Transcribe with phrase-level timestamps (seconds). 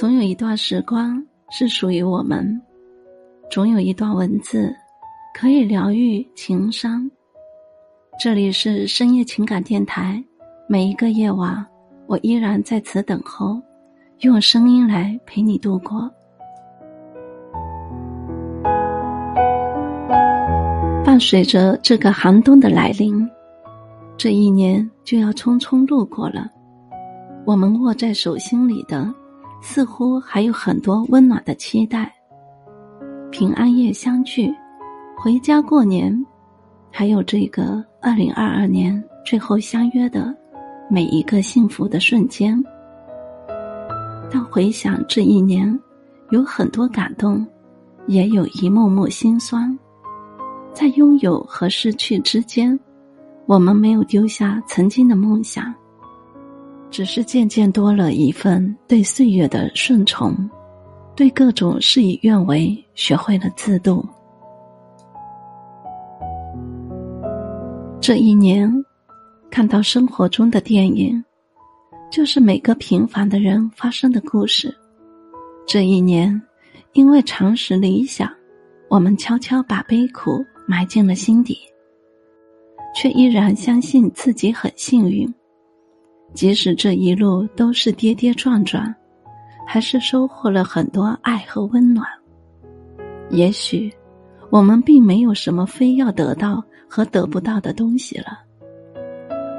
[0.00, 2.58] 总有一段时光是属于我们，
[3.50, 4.74] 总有一段文字
[5.34, 7.06] 可以疗愈情伤。
[8.18, 10.24] 这里是深夜情感电台，
[10.66, 11.62] 每一个夜晚，
[12.06, 13.60] 我依然在此等候，
[14.20, 16.10] 用声音来陪你度过。
[21.04, 23.28] 伴随着这个寒冬的来临，
[24.16, 26.50] 这一年就要匆匆路过了。
[27.44, 29.14] 我们握在手心里的，
[29.60, 32.12] 似乎还有很多温暖的期待。
[33.30, 34.52] 平安夜相聚，
[35.16, 36.26] 回家过年，
[36.90, 40.34] 还有这个二零二二年最后相约的
[40.88, 42.60] 每一个幸福的瞬间。
[44.30, 45.78] 但回想这一年，
[46.30, 47.46] 有很多感动，
[48.06, 49.78] 也有一幕幕心酸。
[50.72, 52.78] 在拥有和失去之间，
[53.46, 55.74] 我们没有丢下曾经的梦想。
[56.90, 60.34] 只是渐渐多了一份对岁月的顺从，
[61.14, 64.04] 对各种事与愿违学会了自度。
[68.00, 68.68] 这一年，
[69.50, 71.22] 看到生活中的电影，
[72.10, 74.74] 就是每个平凡的人发生的故事。
[75.66, 76.40] 这一年，
[76.94, 78.28] 因为常识理想，
[78.88, 81.56] 我们悄悄把悲苦埋进了心底，
[82.96, 85.32] 却依然相信自己很幸运。
[86.32, 88.94] 即使这一路都是跌跌撞撞，
[89.66, 92.06] 还是收获了很多爱和温暖。
[93.30, 93.92] 也许，
[94.50, 98.38] 我们并没有什么非要得到和得不到的东西了，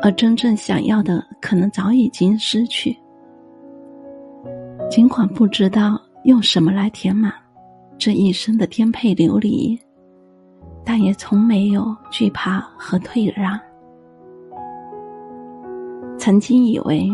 [0.02, 2.98] 而真正想要的可能早已经失去。
[4.90, 7.32] 尽管不知道用什么来填满
[7.98, 9.80] 这一生的颠沛流离，
[10.84, 13.60] 但也从没有惧怕和退让。
[16.22, 17.10] 曾经以为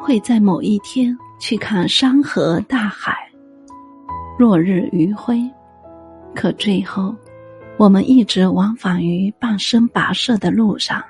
[0.00, 3.16] 会在某一天去看山河大海、
[4.38, 5.42] 落日余晖，
[6.32, 7.12] 可最后，
[7.76, 11.02] 我们一直往返于半生跋涉的路上，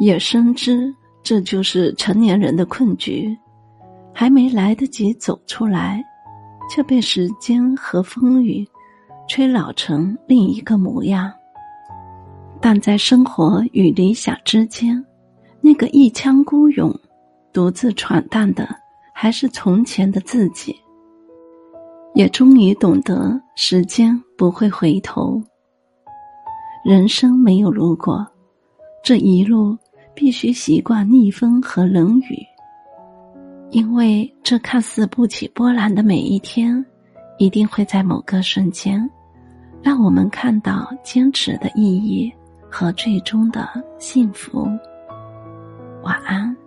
[0.00, 0.92] 也深知
[1.22, 3.32] 这就是成年人的困局，
[4.12, 6.04] 还没来得及走出来，
[6.68, 8.66] 就被时间和风雨
[9.28, 11.32] 吹老成另一个模样。
[12.60, 15.00] 但在生活与理想之间。
[15.64, 16.94] 那个一腔孤勇、
[17.50, 18.68] 独自闯荡的，
[19.14, 20.76] 还是从前的自己。
[22.12, 25.42] 也终于懂得，时间不会回头。
[26.84, 28.26] 人生没有如果，
[29.02, 29.74] 这一路
[30.14, 32.36] 必须习惯逆风和冷雨。
[33.70, 36.84] 因为这看似不起波澜的每一天，
[37.38, 39.10] 一定会在某个瞬间，
[39.80, 42.30] 让我们看到坚持的意义
[42.68, 43.66] 和最终的
[43.98, 44.68] 幸福。
[46.04, 46.63] 晚安。